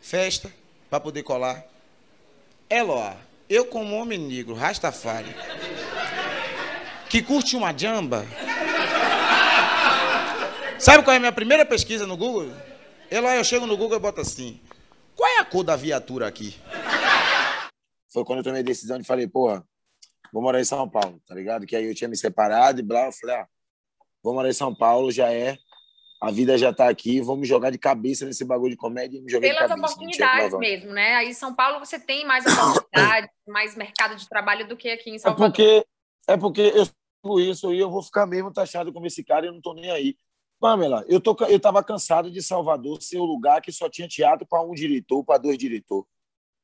[0.00, 0.52] Festa,
[0.90, 1.64] para poder colar.
[2.68, 3.16] Eloá,
[3.48, 5.34] eu como homem negro, Rastafari,
[7.12, 8.24] que curte uma jamba,
[10.78, 12.50] sabe qual é a minha primeira pesquisa no Google?
[13.10, 14.58] Eloá, eu chego no Google e boto assim,
[15.14, 16.58] qual é a cor da viatura aqui?
[18.10, 19.62] Foi quando eu tomei a decisão de falei, porra,
[20.32, 21.66] vou morar em São Paulo, tá ligado?
[21.66, 23.46] Que aí eu tinha me separado e blá, eu falei, ah,
[24.22, 25.58] vou morar em São Paulo, já é
[26.18, 29.20] a vida já está aqui, vamos jogar de cabeça nesse bagulho de comédia.
[29.20, 31.16] Me jogar Pelas de cabeça, oportunidades mesmo, né?
[31.16, 35.10] Aí em São Paulo você tem mais oportunidade, mais mercado de trabalho do que aqui
[35.10, 35.84] em São é porque,
[36.26, 36.86] É porque eu
[37.40, 39.90] isso e eu vou ficar mesmo taxado como esse cara e eu não estou nem
[39.90, 40.16] aí.
[40.60, 44.46] Pamela, eu, tô, eu tava cansado de Salvador ser o lugar que só tinha teatro
[44.46, 46.08] para um diretor, para dois diretores.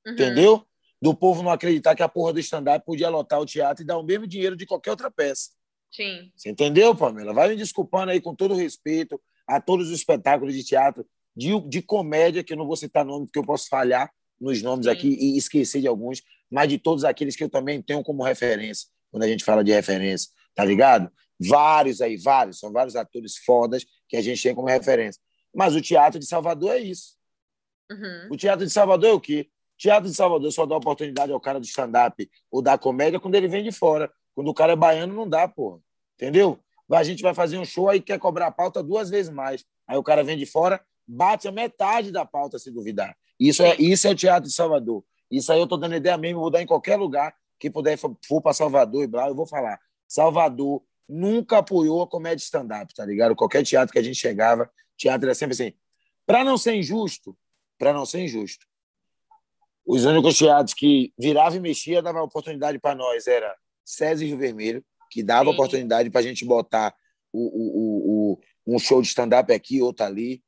[0.06, 0.12] Uhum.
[0.12, 0.64] Entendeu?
[1.00, 3.98] Do povo não acreditar que a porra do stand-up podia lotar o teatro e dar
[3.98, 5.50] o mesmo dinheiro de qualquer outra peça.
[5.90, 6.30] Sim.
[6.36, 7.32] Você entendeu, Pamela?
[7.32, 11.82] Vai me desculpando aí com todo respeito a todos os espetáculos de teatro, de, de
[11.82, 14.92] comédia, que eu não vou citar nome, porque eu posso falhar nos nomes Sim.
[14.92, 18.88] aqui e esquecer de alguns, mas de todos aqueles que eu também tenho como referência,
[19.10, 21.08] quando a gente fala de referência, tá ligado?
[21.38, 25.22] Vários aí, vários, são vários atores fodas que a gente tem como referência.
[25.54, 27.14] Mas o teatro de Salvador é isso.
[27.88, 28.32] Uhum.
[28.32, 29.48] O teatro de Salvador é o quê?
[29.74, 33.36] O teatro de Salvador só dá oportunidade ao cara do stand-up ou da comédia quando
[33.36, 34.10] ele vem de fora.
[34.34, 35.78] Quando o cara é baiano, não dá, porra.
[36.16, 36.58] Entendeu?
[36.90, 39.64] a gente vai fazer um show aí quer cobrar a pauta duas vezes mais.
[39.86, 43.16] Aí o cara vem de fora, bate a metade da pauta, se duvidar.
[43.38, 45.04] Isso é, isso é o Teatro de Salvador.
[45.30, 48.42] Isso aí eu estou dando ideia mesmo, vou dar em qualquer lugar que puder for
[48.42, 49.78] para Salvador e blá, eu vou falar.
[50.08, 53.36] Salvador nunca apoiou a comédia stand-up, tá ligado?
[53.36, 55.72] Qualquer teatro que a gente chegava, teatro era sempre assim.
[56.26, 57.36] Para não ser injusto,
[57.78, 58.66] para não ser injusto,
[59.86, 64.36] os únicos teatros que virava e mexia, dava oportunidade para nós, era César e Rio
[64.36, 65.54] Vermelho, que dava Sim.
[65.54, 66.94] oportunidade para a gente botar
[67.32, 68.32] o, o,
[68.66, 70.42] o, um show de stand-up aqui, outro ali.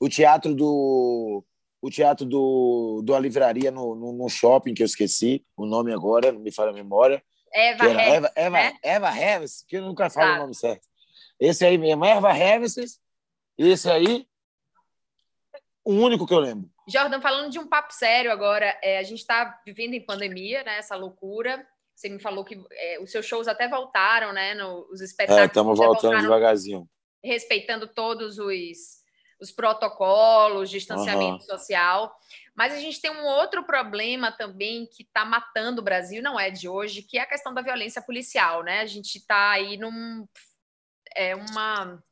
[0.00, 1.44] O teatro do
[1.80, 5.92] o teatro do, do A Livraria no, no, no, shopping, que eu esqueci o nome
[5.92, 7.22] agora, não me fala a memória.
[7.52, 8.78] Eva Harris, Eva, Eva, né?
[8.82, 10.36] Eva Harris, que eu nunca falo tá.
[10.36, 10.86] o nome certo.
[11.38, 12.76] Esse aí mesmo, Eva Harris,
[13.56, 14.26] esse aí,
[15.84, 16.70] o único que eu lembro.
[16.88, 20.78] Jordan, falando de um papo sério agora, é, a gente está vivendo em pandemia, né?
[20.78, 21.66] Essa loucura.
[21.94, 24.54] Você me falou que é, os seus shows até voltaram, né?
[24.54, 25.42] No, os espetáculos.
[25.42, 26.88] É, estamos voltando devagarzinho.
[27.22, 28.97] Respeitando todos os,
[29.40, 31.58] os protocolos, distanciamento uhum.
[31.58, 32.18] social.
[32.54, 36.50] Mas a gente tem um outro problema também que está matando o Brasil, não é
[36.50, 38.80] de hoje, que é a questão da violência policial, né?
[38.80, 40.26] A gente está aí num.
[41.14, 42.02] É uma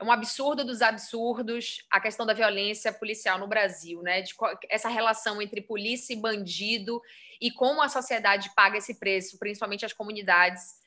[0.00, 4.22] é um absurdo dos absurdos a questão da violência policial no Brasil, né?
[4.22, 4.32] De
[4.68, 7.02] essa relação entre polícia e bandido
[7.40, 10.78] e como a sociedade paga esse preço, principalmente as comunidades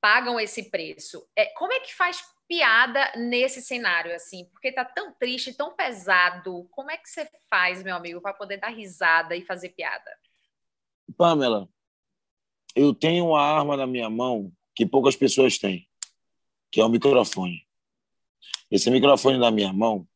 [0.00, 1.24] pagam esse preço.
[1.36, 4.44] É, como é que faz piada nesse cenário assim?
[4.52, 6.66] Porque tá tão triste, tão pesado.
[6.70, 10.10] Como é que você faz, meu amigo, para poder dar risada e fazer piada?
[11.16, 11.68] Pamela,
[12.74, 15.88] eu tenho uma arma na minha mão que poucas pessoas têm,
[16.70, 17.66] que é o microfone.
[18.70, 20.06] Esse microfone na minha mão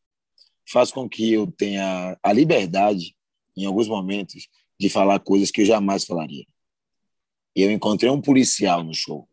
[0.70, 3.16] faz com que eu tenha a liberdade,
[3.56, 6.46] em alguns momentos, de falar coisas que eu jamais falaria.
[7.54, 9.28] Eu encontrei um policial no show.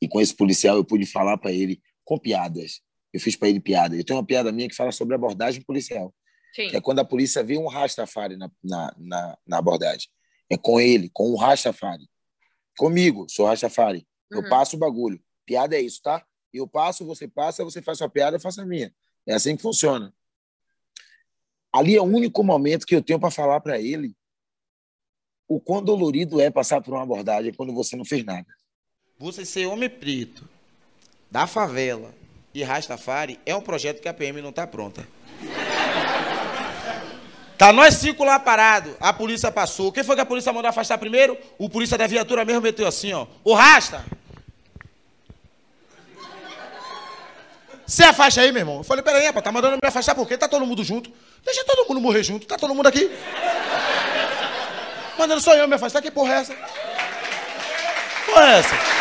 [0.00, 2.80] E com esse policial eu pude falar para ele com piadas.
[3.12, 3.96] Eu fiz para ele piada.
[3.96, 6.14] Eu tenho uma piada minha que fala sobre abordagem policial.
[6.54, 6.68] Sim.
[6.68, 10.08] Que é quando a polícia vê um Rastafari na, na, na, na abordagem.
[10.50, 12.08] É com ele, com um Rastafari.
[12.76, 14.06] Comigo, sou Rastafari.
[14.32, 14.42] Uhum.
[14.42, 15.20] Eu passo o bagulho.
[15.46, 16.24] Piada é isso, tá?
[16.52, 18.94] Eu passo, você passa, você faz sua piada, eu faço a minha.
[19.26, 20.14] É assim que funciona.
[21.72, 24.14] Ali é o único momento que eu tenho para falar para ele
[25.48, 28.46] o quão dolorido é passar por uma abordagem quando você não fez nada.
[29.18, 30.48] Você ser homem preto,
[31.34, 32.14] da favela
[32.54, 35.04] e Rastafari é um projeto que a PM não está pronta.
[37.58, 39.90] Tá nós cinco lá parado, a polícia passou.
[39.90, 41.36] Quem foi que a polícia mandou afastar primeiro?
[41.58, 43.26] O polícia da viatura mesmo meteu assim, ó.
[43.42, 44.04] O Rasta!
[47.84, 48.76] Você afasta aí, meu irmão.
[48.78, 50.38] Eu falei, peraí, tá mandando me afastar por quê?
[50.38, 51.10] Tá todo mundo junto.
[51.44, 52.46] Deixa todo mundo morrer junto.
[52.46, 53.10] Tá todo mundo aqui.
[55.18, 56.00] Mandando só eu me afastar.
[56.00, 56.54] Que porra é essa?
[58.24, 58.93] Porra é essa?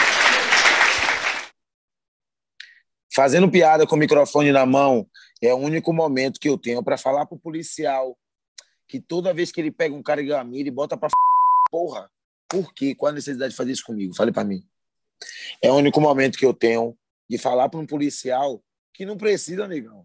[3.15, 5.08] Fazendo piada com o microfone na mão
[5.41, 8.17] é o único momento que eu tenho para falar pro policial
[8.88, 11.10] que toda vez que ele pega um cara e bota pra
[11.69, 12.10] porra,
[12.49, 12.93] por quê?
[12.95, 14.15] Qual a necessidade de fazer isso comigo?
[14.15, 14.63] Fale para mim.
[15.62, 16.97] É o único momento que eu tenho
[17.30, 20.02] de falar para um policial que não precisa, negão.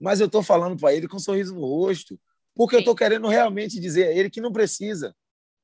[0.00, 2.18] Mas eu estou falando para ele com um sorriso no rosto,
[2.54, 5.14] porque eu estou querendo realmente dizer a ele que não precisa.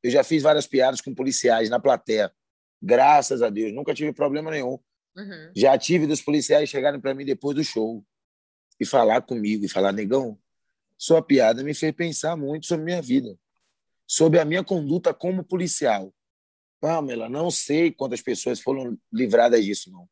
[0.02, 2.32] Eu já fiz várias piadas com policiais na plateia.
[2.80, 4.78] Graças a Deus, nunca tive problema nenhum.
[5.18, 5.50] Uhum.
[5.56, 8.04] Já tive dos policiais chegarem para mim depois do show
[8.78, 10.38] e falar comigo e falar, negão,
[10.96, 13.36] sua piada me fez pensar muito sobre minha vida,
[14.06, 16.14] sobre a minha conduta como policial.
[16.80, 20.08] Pamela, não sei quantas pessoas foram livradas disso, não.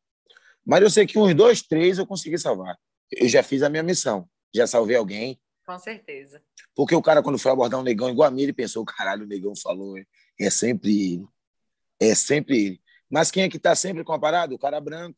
[0.65, 2.77] Mas eu sei que uns dois, três eu consegui salvar.
[3.09, 4.29] Eu já fiz a minha missão.
[4.53, 5.39] Já salvei alguém.
[5.65, 6.41] Com certeza.
[6.75, 9.27] Porque o cara, quando foi abordar um negão igual a mim, ele pensou: caralho, o
[9.27, 9.95] negão falou.
[10.37, 11.27] É sempre ele.
[11.99, 12.81] É sempre ele.
[13.09, 14.55] Mas quem é que está sempre comparado?
[14.55, 15.17] O cara branco.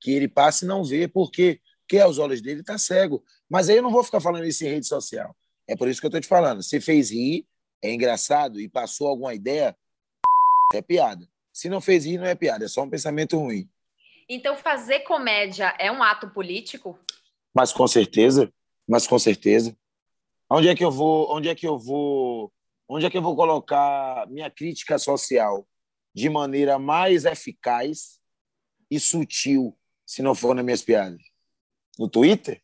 [0.00, 1.08] Que ele passa e não vê.
[1.08, 1.60] Por quê?
[1.80, 3.24] Porque aos olhos dele está cego.
[3.48, 5.34] Mas aí eu não vou ficar falando isso em rede social.
[5.66, 6.62] É por isso que eu estou te falando.
[6.62, 7.46] Se fez rir,
[7.82, 9.76] é engraçado e passou alguma ideia,
[10.74, 11.28] é piada.
[11.52, 12.64] Se não fez rir, não é piada.
[12.64, 13.68] É só um pensamento ruim.
[14.28, 16.98] Então, fazer comédia é um ato político?
[17.54, 18.52] Mas com certeza,
[18.86, 19.76] mas com certeza.
[20.50, 22.52] Onde é que eu vou, onde é que eu vou,
[22.88, 25.66] onde é que eu vou colocar minha crítica social
[26.18, 28.18] de maneira mais eficaz
[28.90, 31.20] e sutil, se não for nas minhas piadas?
[31.96, 32.60] No Twitter?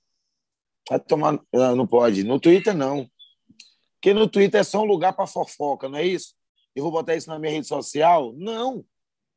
[0.91, 2.25] Vai tomar, não, não pode.
[2.25, 3.09] No Twitter não.
[3.95, 6.35] Porque no Twitter é só um lugar para fofoca, não é isso?
[6.75, 8.33] Eu vou botar isso na minha rede social?
[8.37, 8.85] Não.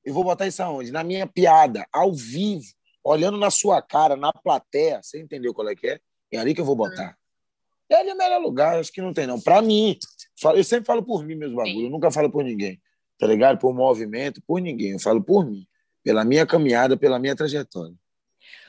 [0.03, 0.91] Eu vou botar isso aonde?
[0.91, 2.65] Na minha piada, ao vivo,
[3.03, 4.99] olhando na sua cara, na plateia.
[5.03, 5.99] Você entendeu qual é que é?
[6.31, 7.15] É ali que eu vou botar.
[7.87, 9.39] É ali o melhor lugar, acho que não tem, não.
[9.39, 9.97] Para mim,
[10.55, 12.81] eu sempre falo por mim meus bagulho, eu nunca falo por ninguém.
[13.17, 13.57] Tá ligado?
[13.57, 14.91] Por movimento, por ninguém.
[14.91, 15.67] Eu falo por mim,
[16.03, 17.95] pela minha caminhada, pela minha trajetória.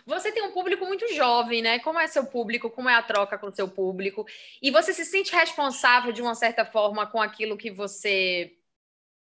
[0.06, 1.78] Você tem um público muito jovem, né?
[1.80, 2.70] Como é seu público?
[2.70, 4.26] Como é a troca com seu público?
[4.62, 8.54] E você se sente responsável de uma certa forma com aquilo que você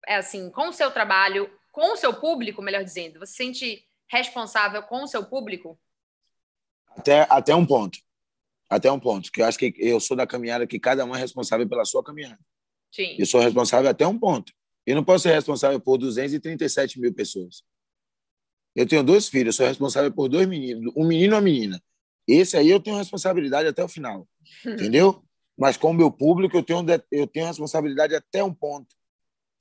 [0.08, 3.18] é assim, com o seu trabalho, com o seu público, melhor dizendo?
[3.20, 5.80] Você se sente responsável com o seu público?
[6.96, 7.98] Até, até um ponto.
[8.70, 9.32] Até um ponto.
[9.32, 12.04] Que eu acho que eu sou da caminhada que cada um é responsável pela sua
[12.04, 12.40] caminhada.
[12.92, 13.16] Sim.
[13.18, 14.54] Eu sou responsável até um ponto.
[14.86, 17.64] Eu não posso ser responsável por 237 mil pessoas.
[18.76, 21.82] Eu tenho dois filhos, sou responsável por dois meninos, um menino e uma menina.
[22.28, 24.28] Esse aí eu tenho responsabilidade até o final,
[24.66, 25.24] entendeu?
[25.58, 28.94] Mas com o meu público eu tenho, eu tenho responsabilidade até um ponto,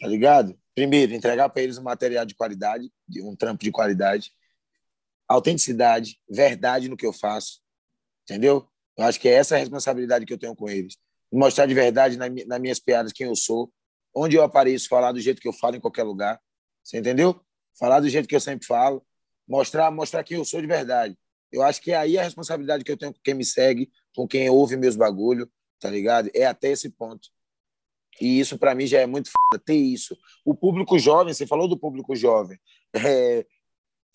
[0.01, 0.59] tá ligado?
[0.75, 2.91] primeiro, entregar para eles um material de qualidade,
[3.23, 4.33] um trampo de qualidade,
[5.29, 7.61] autenticidade, verdade no que eu faço,
[8.25, 8.69] entendeu?
[8.97, 10.97] Eu acho que é essa a responsabilidade que eu tenho com eles.
[11.33, 13.73] Mostrar de verdade nas minhas piadas quem eu sou,
[14.15, 16.41] onde eu apareço, falar do jeito que eu falo em qualquer lugar.
[16.83, 17.41] Você entendeu?
[17.79, 19.05] Falar do jeito que eu sempre falo,
[19.49, 21.19] mostrar, mostrar quem eu sou de verdade.
[21.51, 24.27] Eu acho que é aí a responsabilidade que eu tenho com quem me segue, com
[24.27, 25.51] quem ouve meus bagulho,
[25.81, 26.31] tá ligado?
[26.35, 27.29] É até esse ponto.
[28.21, 30.17] E isso para mim já é muito foda ter isso.
[30.45, 32.59] O público jovem, você falou do público jovem.
[32.95, 33.45] É,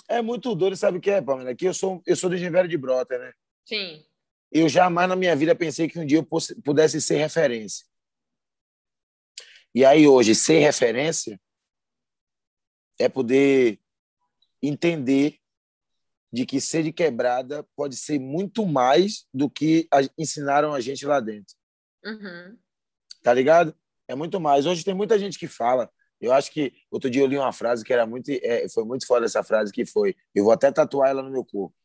[0.07, 1.53] é muito doido, sabe o que é, Pamela?
[1.53, 3.33] Que eu sou, eu sou do Givero de Brota, né?
[3.65, 4.03] Sim.
[4.51, 6.27] Eu jamais na minha vida pensei que um dia eu
[6.63, 7.85] pudesse ser referência.
[9.73, 11.39] E aí hoje, ser referência
[12.99, 13.79] é poder
[14.61, 15.39] entender
[16.31, 21.19] de que ser de quebrada pode ser muito mais do que ensinaram a gente lá
[21.19, 21.55] dentro.
[22.05, 22.57] Uhum.
[23.23, 23.75] Tá ligado?
[24.07, 24.65] É muito mais.
[24.65, 27.83] Hoje tem muita gente que fala, eu acho que outro dia eu li uma frase
[27.83, 31.09] que era muito, é, foi muito foda essa frase que foi, eu vou até tatuar
[31.09, 31.75] ela no meu corpo.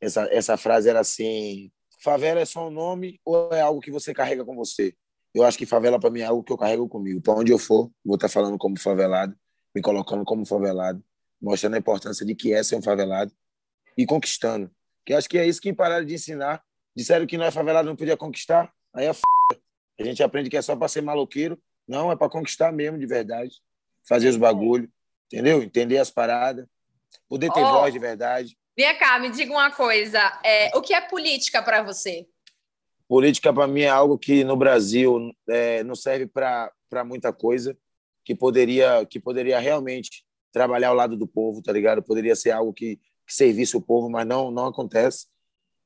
[0.00, 1.70] Essa, essa frase era assim:
[2.02, 4.94] favela é só um nome ou é algo que você carrega com você?
[5.34, 7.20] Eu acho que favela para mim é algo que eu carrego comigo.
[7.20, 9.34] Para onde eu for, vou estar tá falando como favelado,
[9.74, 11.02] me colocando como favelado,
[11.40, 13.32] mostrando a importância de que é ser um favelado
[13.96, 14.70] e conquistando.
[15.06, 16.62] Que acho que é isso que pararam de ensinar.
[16.96, 18.72] Disseram que não é favelado, não podia conquistar.
[18.94, 19.20] Aí é f...
[19.98, 21.60] A gente aprende que é só para ser maloqueiro.
[21.86, 23.60] Não, é para conquistar mesmo, de verdade
[24.08, 24.88] fazer os bagulhos,
[25.26, 25.62] entendeu?
[25.62, 26.66] Entender as paradas,
[27.28, 28.56] poder ter oh, voz de verdade.
[28.76, 30.40] Vem cá, me diga uma coisa.
[30.44, 32.26] É, o que é política para você?
[33.10, 37.76] Política, para mim, é algo que no Brasil é, não serve para muita coisa,
[38.24, 42.04] que poderia, que poderia realmente trabalhar ao lado do povo, tá ligado?
[42.04, 45.26] Poderia ser algo que, que servisse o povo, mas não, não acontece.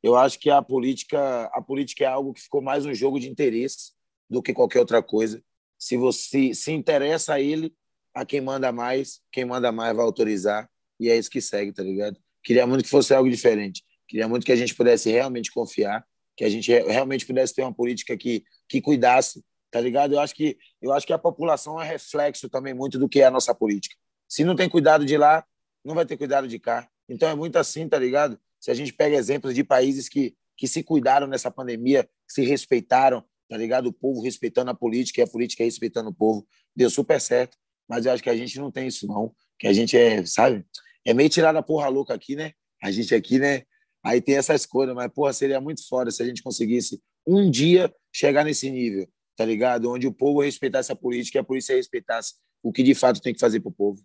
[0.02, 3.30] Eu acho que a política, a política é algo que ficou mais um jogo de
[3.30, 3.92] interesse
[4.28, 5.42] do que qualquer outra coisa.
[5.78, 7.74] Se você se interessa a ele,
[8.12, 10.68] a quem manda mais, quem manda mais vai autorizar,
[11.00, 12.18] e é isso que segue, tá ligado?
[12.42, 13.82] Queria muito que fosse algo diferente.
[14.06, 17.72] Queria muito que a gente pudesse realmente confiar, que a gente realmente pudesse ter uma
[17.72, 20.14] política que, que cuidasse, tá ligado?
[20.14, 23.24] Eu acho que eu acho que a população é reflexo também muito do que é
[23.24, 23.96] a nossa política.
[24.28, 25.44] Se não tem cuidado de lá,
[25.84, 26.88] não vai ter cuidado de cá.
[27.08, 28.38] Então é muito assim, tá ligado?
[28.60, 33.24] Se a gente pega exemplos de países que que se cuidaram nessa pandemia, se respeitaram,
[33.48, 33.88] tá ligado?
[33.88, 38.06] O povo respeitando a política e a política respeitando o povo, deu super certo mas
[38.06, 39.34] eu acho que a gente não tem isso, não.
[39.58, 40.64] Que a gente é, sabe?
[41.04, 42.52] É meio tirada porra louca aqui, né?
[42.82, 43.62] A gente aqui, né?
[44.04, 47.92] Aí tem essas coisas, mas, porra, seria muito foda se a gente conseguisse um dia
[48.12, 49.90] chegar nesse nível, tá ligado?
[49.90, 53.32] Onde o povo respeitasse a política e a polícia respeitasse o que de fato tem
[53.32, 54.02] que fazer pro povo.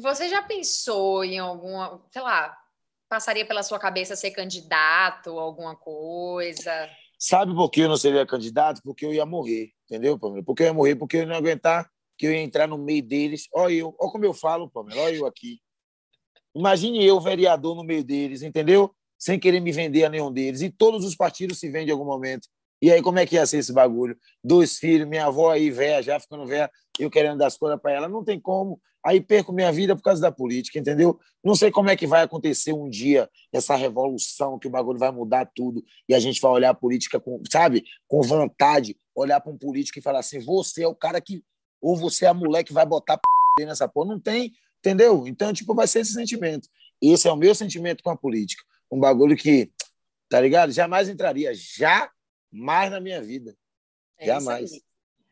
[0.00, 2.56] Você já pensou em alguma, sei lá,
[3.08, 6.90] passaria pela sua cabeça ser candidato, alguma coisa?
[7.18, 8.82] Sabe por que eu não seria candidato?
[8.82, 10.42] Porque eu ia morrer, entendeu, Pamela?
[10.44, 13.02] Porque eu ia morrer, porque eu não ia aguentar que eu ia entrar no meio
[13.02, 13.48] deles.
[13.54, 15.60] Olha eu, olha como eu falo, Pamela, olha eu aqui.
[16.54, 18.94] Imagine eu, vereador, no meio deles, entendeu?
[19.18, 20.60] Sem querer me vender a nenhum deles.
[20.60, 22.48] E todos os partidos se vendem em algum momento.
[22.80, 24.16] E aí, como é que ia ser esse bagulho?
[24.42, 27.92] Dois filhos, minha avó aí, velha, já ficando velha, eu querendo dar as coisas para
[27.92, 28.08] ela.
[28.08, 28.80] Não tem como.
[29.04, 31.18] Aí perco minha vida por causa da política, entendeu?
[31.42, 35.10] Não sei como é que vai acontecer um dia essa revolução, que o bagulho vai
[35.10, 39.52] mudar tudo e a gente vai olhar a política com, sabe, com vontade, olhar para
[39.52, 41.42] um político e falar assim: você é o cara que
[41.80, 43.64] ou você é a mulher que vai botar p...
[43.64, 44.08] nessa porra.
[44.10, 45.26] Não tem, entendeu?
[45.26, 46.68] Então, tipo, vai ser esse sentimento.
[47.00, 48.64] Esse é o meu sentimento com a política.
[48.90, 49.70] Um bagulho que,
[50.28, 50.72] tá ligado?
[50.72, 51.52] Jamais entraria.
[51.54, 53.56] Jamais na minha vida.
[54.18, 54.70] É Jamais.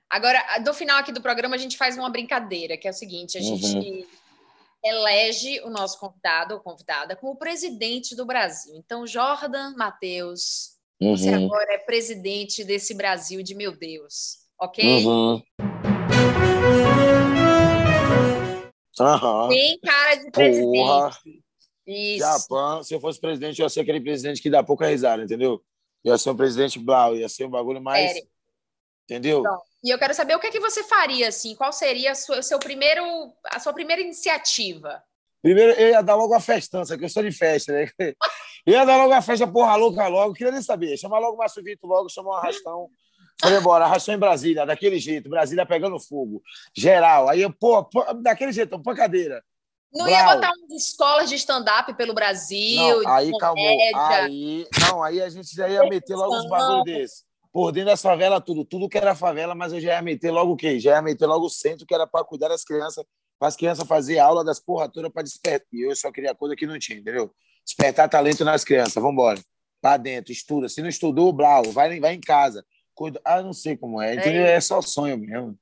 [0.09, 3.37] Agora, do final aqui do programa, a gente faz uma brincadeira, que é o seguinte:
[3.37, 4.07] a gente uhum.
[4.85, 8.75] elege o nosso convidado ou convidada como presidente do Brasil.
[8.77, 11.17] Então, Jordan Matheus, uhum.
[11.17, 15.05] você agora é presidente desse Brasil de meu Deus, ok?
[15.05, 15.43] Uhum.
[18.99, 19.49] Uhum.
[19.49, 20.79] Tem cara de presidente.
[20.79, 21.11] Porra.
[21.87, 22.19] Isso.
[22.19, 25.63] Japão, se eu fosse presidente, eu ia ser aquele presidente que dá pouca risada, entendeu?
[26.05, 28.13] Eu ia ser um presidente blau, ia ser um bagulho mais.
[28.13, 28.29] Sério?
[29.05, 29.41] Entendeu?
[29.41, 32.15] Então, e eu quero saber o que, é que você faria, assim, qual seria a
[32.15, 33.05] sua, seu primeiro,
[33.53, 35.01] a sua primeira iniciativa?
[35.41, 37.89] Primeiro, eu ia dar logo a festança, que eu sou de festa, né?
[38.01, 38.15] Eu
[38.75, 40.97] ia dar logo a festa, porra louca logo, queria nem saber.
[40.97, 42.91] Chamar logo o Márcio Vitor logo, chamar um arrastão.
[43.41, 46.43] Falei, embora, arrastou em Brasília, daquele jeito, Brasília pegando fogo,
[46.75, 47.29] geral.
[47.29, 47.89] Aí, pô,
[48.23, 49.41] daquele jeito, pancadeira.
[49.97, 50.11] Não Brau.
[50.11, 53.03] ia botar umas escolas de stand-up pelo Brasil?
[53.03, 53.79] Não, aí calmou.
[53.95, 57.25] Aí, não, aí a gente já ia meter logo uns bagulho desse.
[57.53, 58.65] Por dentro das favelas, tudo.
[58.65, 60.79] Tudo que era favela, mas eu já ia meter logo o quê?
[60.79, 63.05] Já ia meter logo o centro, que era para cuidar das crianças,
[63.39, 65.67] para as crianças fazer aula das porra toda para despertar.
[65.73, 67.33] E eu só queria coisa que não tinha, entendeu?
[67.65, 69.41] Despertar talento nas crianças, vambora.
[69.81, 70.69] Para dentro, estuda.
[70.69, 72.65] Se não estudou, Blau, vai, vai em casa
[72.97, 73.21] Cuida...
[73.23, 74.17] Ah, não sei como é.
[74.17, 75.57] É, é só sonho mesmo.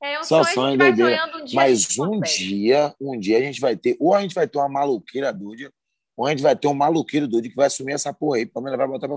[0.00, 0.92] É um só sonho, sonho
[1.40, 4.46] Um dia Mas um dia, um dia a gente vai ter, ou a gente vai
[4.46, 5.72] ter uma maluqueira doida,
[6.16, 8.76] ou a gente vai ter um maluqueiro doido que vai assumir essa porra aí, Pamela
[8.76, 9.16] vai botar pra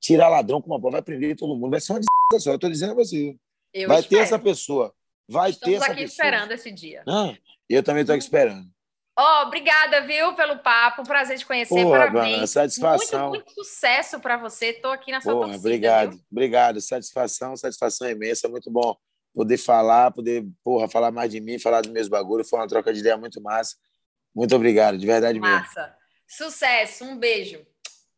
[0.00, 2.52] tirar ladrão com uma bola, vai prender todo mundo, vai ser uma desgraça só.
[2.52, 3.36] Eu tô dizendo a você.
[3.72, 4.20] Eu vai espero.
[4.20, 4.94] ter essa pessoa.
[5.28, 6.26] Vai Estamos ter essa aqui pessoa.
[6.26, 7.02] esperando esse dia.
[7.06, 7.34] Ah,
[7.68, 8.66] eu também tô aqui esperando.
[9.18, 11.02] Ó, obrigada, viu, pelo papo.
[11.02, 11.82] Prazer te conhecer.
[11.82, 12.34] Porra, Parabéns.
[12.36, 13.30] Bana, satisfação.
[13.30, 14.72] Muito, muito sucesso para você.
[14.74, 15.66] Tô aqui na sua Porra, torcida.
[15.68, 16.20] obrigado, viu?
[16.30, 16.80] obrigado.
[16.80, 18.48] Satisfação, satisfação imensa.
[18.48, 18.96] Muito bom
[19.38, 22.50] poder falar, poder, porra, falar mais de mim, falar dos meus bagulhos.
[22.50, 23.76] Foi uma troca de ideia muito massa.
[24.34, 25.54] Muito obrigado, de verdade mesmo.
[25.54, 25.94] Massa.
[26.26, 27.04] Sucesso.
[27.04, 27.64] Um beijo.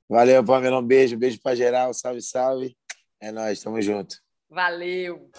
[0.09, 0.79] Valeu, Pamela.
[0.79, 1.93] Um beijo, beijo pra geral.
[1.93, 2.75] Salve, salve.
[3.21, 4.17] É nóis, tamo junto.
[4.49, 5.31] Valeu.